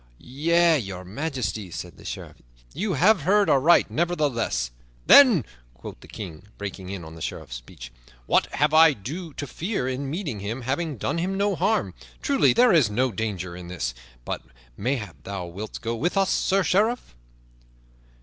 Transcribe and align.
"Yea, 0.17 0.79
Your 0.79 1.05
Majesty," 1.05 1.69
said 1.69 1.97
the 1.97 2.05
Sheriff, 2.05 2.37
"you 2.73 2.93
have 2.93 3.21
heard 3.21 3.51
aright. 3.51 3.91
Nevertheless" 3.91 4.71
"Then," 5.05 5.45
quoth 5.75 5.99
the 5.99 6.07
King, 6.07 6.41
breaking 6.57 6.89
in 6.89 7.05
on 7.05 7.13
the 7.13 7.21
Sheriffs 7.21 7.57
speech, 7.57 7.91
"what 8.25 8.47
have 8.47 8.73
I 8.73 8.93
to 8.93 9.33
fear 9.45 9.87
in 9.87 10.09
meeting 10.09 10.39
him, 10.39 10.61
having 10.61 10.97
done 10.97 11.19
him 11.19 11.37
no 11.37 11.53
harm? 11.53 11.93
Truly, 12.19 12.51
there 12.51 12.73
is 12.73 12.89
no 12.89 13.11
danger 13.11 13.55
in 13.55 13.67
this. 13.67 13.93
But 14.25 14.41
mayhap 14.75 15.17
thou 15.21 15.45
wilt 15.45 15.79
go 15.81 15.95
with 15.95 16.17
us, 16.17 16.31
Sir 16.31 16.63
Sheriff." 16.63 17.15